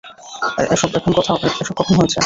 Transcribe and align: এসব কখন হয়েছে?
এসব 0.73 0.89
কখন 1.79 1.95
হয়েছে? 1.99 2.17